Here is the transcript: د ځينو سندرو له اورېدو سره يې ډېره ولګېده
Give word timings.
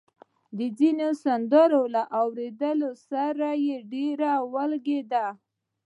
د 0.57 0.59
ځينو 0.77 1.07
سندرو 1.23 1.81
له 1.95 2.03
اورېدو 2.19 2.91
سره 3.09 3.47
يې 3.65 3.77
ډېره 3.93 4.31
ولګېده 4.53 5.25